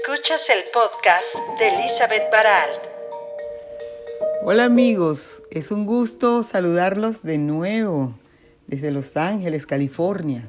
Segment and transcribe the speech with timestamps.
[0.00, 1.24] Escuchas el podcast
[1.58, 2.80] de Elizabeth Baralt.
[4.44, 8.14] Hola amigos, es un gusto saludarlos de nuevo
[8.66, 10.48] desde Los Ángeles, California,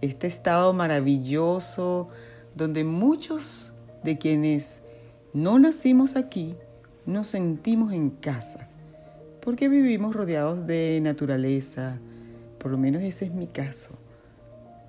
[0.00, 2.08] este estado maravilloso
[2.54, 3.72] donde muchos
[4.04, 4.80] de quienes
[5.32, 6.56] no nacimos aquí
[7.04, 8.68] nos sentimos en casa,
[9.42, 11.98] porque vivimos rodeados de naturaleza,
[12.58, 13.90] por lo menos ese es mi caso.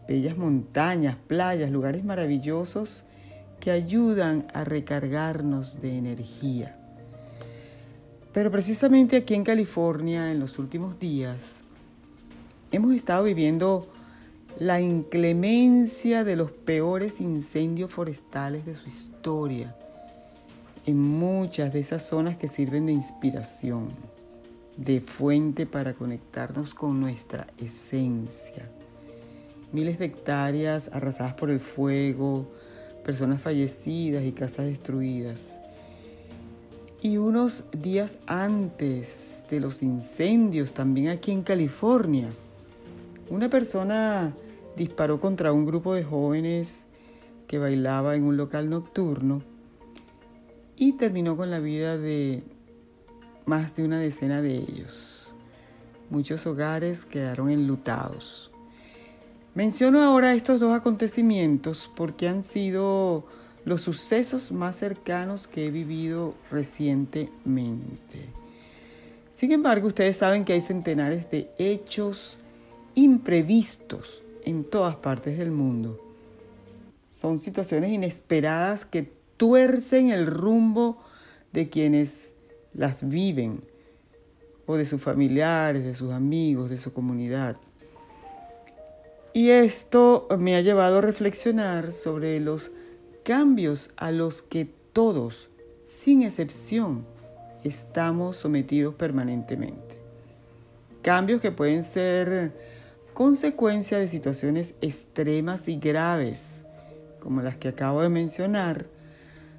[0.07, 3.05] Bellas montañas, playas, lugares maravillosos
[3.59, 6.77] que ayudan a recargarnos de energía.
[8.31, 11.57] Pero precisamente aquí en California, en los últimos días,
[12.71, 13.91] hemos estado viviendo
[14.59, 19.75] la inclemencia de los peores incendios forestales de su historia
[20.85, 23.89] en muchas de esas zonas que sirven de inspiración,
[24.75, 28.69] de fuente para conectarnos con nuestra esencia.
[29.71, 32.51] Miles de hectáreas arrasadas por el fuego,
[33.09, 35.59] personas fallecidas y casas destruidas.
[37.01, 42.29] Y unos días antes de los incendios, también aquí en California,
[43.31, 44.35] una persona
[44.77, 46.83] disparó contra un grupo de jóvenes
[47.47, 49.41] que bailaba en un local nocturno
[50.75, 52.43] y terminó con la vida de
[53.47, 55.33] más de una decena de ellos.
[56.11, 58.48] Muchos hogares quedaron enlutados.
[59.55, 63.25] Menciono ahora estos dos acontecimientos porque han sido
[63.65, 68.29] los sucesos más cercanos que he vivido recientemente.
[69.31, 72.37] Sin embargo, ustedes saben que hay centenares de hechos
[72.93, 75.99] imprevistos en todas partes del mundo.
[77.09, 81.01] Son situaciones inesperadas que tuercen el rumbo
[81.53, 82.33] de quienes
[82.73, 83.63] las viven
[84.67, 87.57] o de sus familiares, de sus amigos, de su comunidad.
[89.33, 92.71] Y esto me ha llevado a reflexionar sobre los
[93.23, 95.49] cambios a los que todos,
[95.85, 97.05] sin excepción,
[97.63, 99.99] estamos sometidos permanentemente.
[101.03, 102.53] Cambios que pueden ser
[103.13, 106.63] consecuencia de situaciones extremas y graves,
[107.19, 108.87] como las que acabo de mencionar,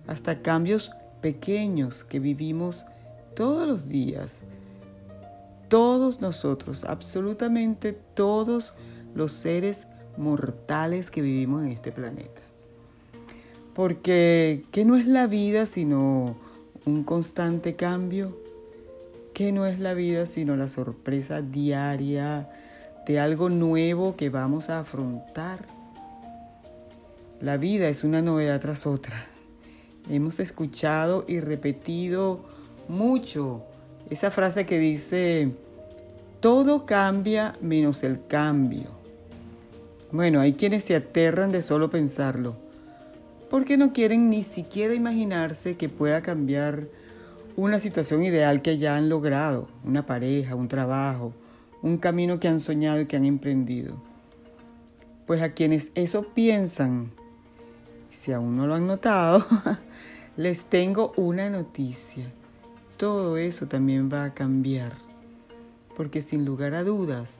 [0.06, 2.84] hasta cambios pequeños que vivimos
[3.36, 4.40] todos los días.
[5.68, 8.74] Todos nosotros, absolutamente todos
[9.14, 12.40] los seres mortales que vivimos en este planeta.
[13.74, 16.36] Porque, ¿qué no es la vida sino
[16.84, 18.36] un constante cambio?
[19.32, 22.50] ¿Qué no es la vida sino la sorpresa diaria
[23.06, 25.66] de algo nuevo que vamos a afrontar?
[27.40, 29.24] La vida es una novedad tras otra.
[30.10, 32.44] Hemos escuchado y repetido
[32.88, 33.64] mucho
[34.10, 35.52] esa frase que dice,
[36.40, 38.99] todo cambia menos el cambio.
[40.12, 42.56] Bueno, hay quienes se aterran de solo pensarlo,
[43.48, 46.88] porque no quieren ni siquiera imaginarse que pueda cambiar
[47.54, 51.32] una situación ideal que ya han logrado, una pareja, un trabajo,
[51.82, 54.02] un camino que han soñado y que han emprendido.
[55.26, 57.12] Pues a quienes eso piensan,
[58.10, 59.46] si aún no lo han notado,
[60.36, 62.32] les tengo una noticia.
[62.96, 64.92] Todo eso también va a cambiar,
[65.96, 67.39] porque sin lugar a dudas,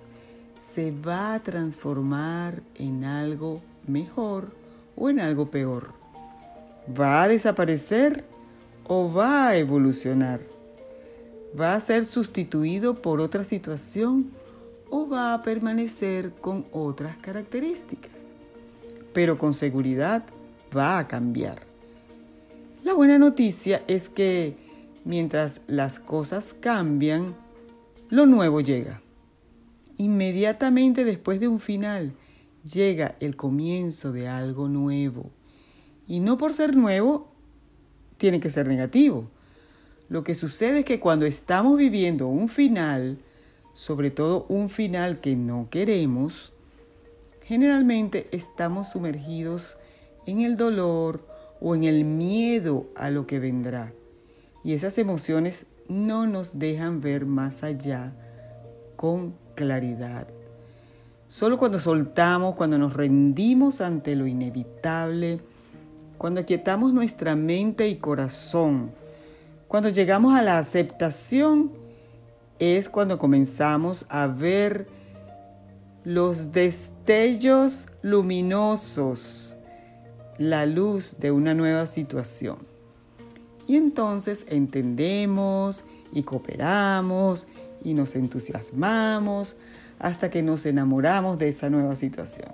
[0.60, 4.52] se va a transformar en algo mejor
[4.96, 5.92] o en algo peor.
[6.98, 8.24] ¿Va a desaparecer
[8.86, 10.40] o va a evolucionar?
[11.58, 14.30] ¿Va a ser sustituido por otra situación
[14.90, 18.12] o va a permanecer con otras características?
[19.12, 20.24] Pero con seguridad
[20.76, 21.62] va a cambiar.
[22.84, 24.56] La buena noticia es que
[25.04, 27.34] mientras las cosas cambian,
[28.08, 29.00] lo nuevo llega.
[30.00, 32.14] Inmediatamente después de un final
[32.64, 35.30] llega el comienzo de algo nuevo.
[36.06, 37.28] Y no por ser nuevo
[38.16, 39.28] tiene que ser negativo.
[40.08, 43.18] Lo que sucede es que cuando estamos viviendo un final,
[43.74, 46.54] sobre todo un final que no queremos,
[47.42, 49.76] generalmente estamos sumergidos
[50.26, 51.28] en el dolor
[51.60, 53.92] o en el miedo a lo que vendrá.
[54.64, 58.16] Y esas emociones no nos dejan ver más allá
[58.96, 60.26] con claridad.
[61.28, 65.38] Solo cuando soltamos, cuando nos rendimos ante lo inevitable,
[66.16, 68.90] cuando aquietamos nuestra mente y corazón,
[69.68, 71.72] cuando llegamos a la aceptación,
[72.58, 74.86] es cuando comenzamos a ver
[76.04, 79.58] los destellos luminosos,
[80.38, 82.56] la luz de una nueva situación.
[83.66, 87.46] Y entonces entendemos y cooperamos
[87.82, 89.56] y nos entusiasmamos
[89.98, 92.50] hasta que nos enamoramos de esa nueva situación.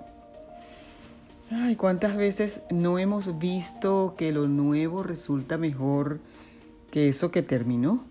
[1.49, 6.19] Ay, cuántas veces no hemos visto que lo nuevo resulta mejor
[6.91, 8.03] que eso que terminó.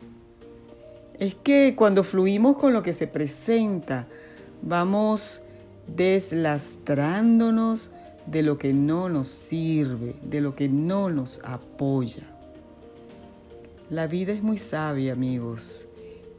[1.18, 4.06] Es que cuando fluimos con lo que se presenta,
[4.62, 5.42] vamos
[5.86, 7.90] deslastrándonos
[8.26, 12.24] de lo que no nos sirve, de lo que no nos apoya.
[13.90, 15.88] La vida es muy sabia, amigos.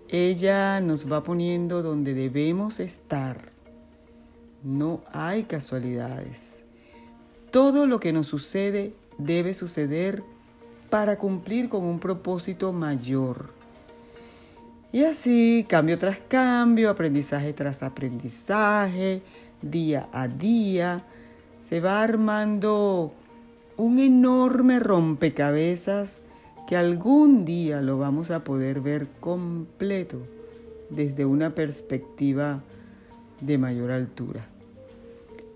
[0.09, 3.42] Ella nos va poniendo donde debemos estar.
[4.63, 6.63] No hay casualidades.
[7.51, 10.24] Todo lo que nos sucede debe suceder
[10.89, 13.51] para cumplir con un propósito mayor.
[14.94, 19.21] Y así, cambio tras cambio, aprendizaje tras aprendizaje,
[19.62, 21.03] día a día,
[21.68, 23.12] se va armando
[23.75, 26.21] un enorme rompecabezas
[26.67, 30.19] que algún día lo vamos a poder ver completo
[30.89, 32.61] desde una perspectiva
[33.39, 34.45] de mayor altura.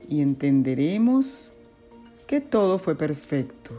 [0.08, 1.52] Y entenderemos
[2.28, 3.74] que todo fue perfecto,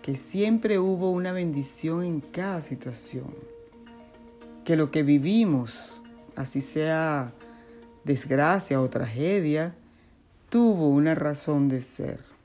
[0.00, 3.34] que siempre hubo una bendición en cada situación,
[4.64, 6.00] que lo que vivimos,
[6.36, 7.32] así sea
[8.04, 9.74] desgracia o tragedia,
[10.50, 12.37] tuvo una razón de ser.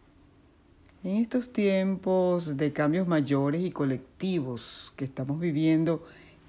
[1.03, 6.01] En estos tiempos de cambios mayores y colectivos que estamos viviendo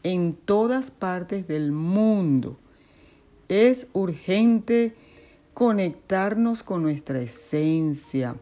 [0.04, 2.56] en todas partes del mundo,
[3.48, 4.94] es urgente
[5.54, 8.36] conectarnos con nuestra esencia,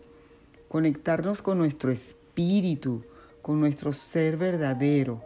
[0.68, 3.04] conectarnos con nuestro espíritu,
[3.40, 5.22] con nuestro ser verdadero,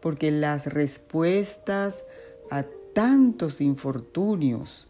[0.00, 2.04] porque las respuestas
[2.48, 2.64] a
[2.94, 4.86] tantos infortunios,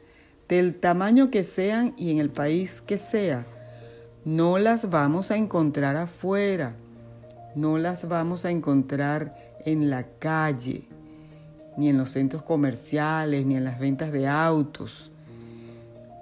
[0.47, 3.47] del tamaño que sean y en el país que sea,
[4.25, 6.77] no las vamos a encontrar afuera,
[7.57, 10.89] no las vamos a encontrar en la calle,
[11.77, 15.11] ni en los centros comerciales, ni en las ventas de autos.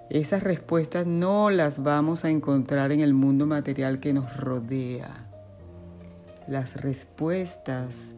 [0.09, 5.29] Esas respuestas no las vamos a encontrar en el mundo material que nos rodea.
[6.49, 8.15] Las respuestas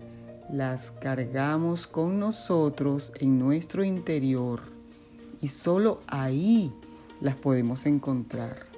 [0.50, 4.60] las cargamos con nosotros en nuestro interior
[5.40, 6.72] y solo ahí
[7.20, 8.71] las podemos encontrar.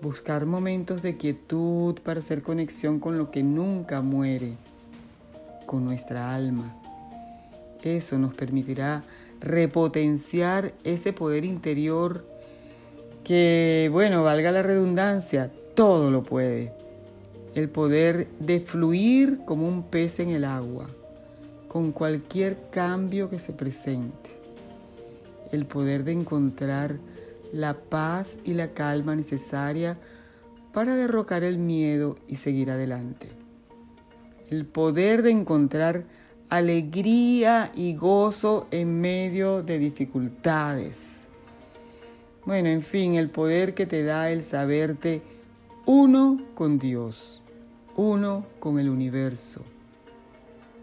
[0.00, 4.56] Buscar momentos de quietud para hacer conexión con lo que nunca muere,
[5.66, 6.76] con nuestra alma.
[7.82, 9.02] Eso nos permitirá
[9.40, 12.24] repotenciar ese poder interior
[13.24, 16.72] que, bueno, valga la redundancia, todo lo puede.
[17.54, 20.86] El poder de fluir como un pez en el agua,
[21.66, 24.38] con cualquier cambio que se presente
[25.52, 26.98] el poder de encontrar
[27.52, 29.98] la paz y la calma necesaria
[30.72, 33.28] para derrocar el miedo y seguir adelante.
[34.50, 36.04] El poder de encontrar
[36.48, 41.20] alegría y gozo en medio de dificultades.
[42.44, 45.22] Bueno, en fin, el poder que te da el saberte
[45.84, 47.42] uno con Dios,
[47.96, 49.62] uno con el universo,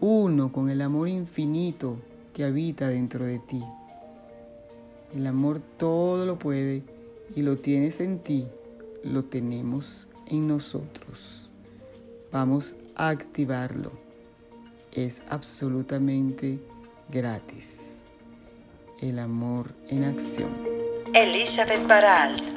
[0.00, 1.96] uno con el amor infinito
[2.32, 3.62] que habita dentro de ti.
[5.14, 6.82] El amor todo lo puede
[7.34, 8.46] y lo tienes en ti,
[9.02, 11.50] lo tenemos en nosotros.
[12.32, 13.92] Vamos a activarlo.
[14.92, 16.58] Es absolutamente
[17.08, 18.00] gratis.
[19.00, 20.50] El amor en acción.
[21.14, 22.55] Elizabeth Baralt